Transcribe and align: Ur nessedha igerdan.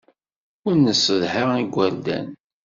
Ur 0.65 0.73
nessedha 0.77 1.45
igerdan. 1.63 2.27